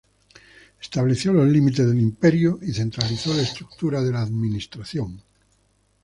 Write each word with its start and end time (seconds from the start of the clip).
Estableció 0.81 1.31
los 1.31 1.47
límites 1.47 1.85
del 1.87 2.01
imperio 2.01 2.57
y 2.63 2.73
centralizó 2.73 3.35
la 3.35 3.43
estructura 3.43 4.01
de 4.01 4.11
la 4.11 4.23
administración. 4.23 5.21